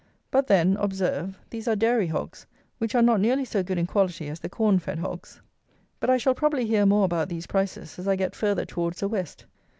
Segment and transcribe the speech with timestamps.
[0.31, 2.47] But, then, observe, these are dairy hogs,
[2.79, 5.41] which are not nearly so good in quality as the corn fed hogs.
[5.99, 9.07] But I shall probably hear more about these prices as I get further towards the
[9.07, 9.45] West.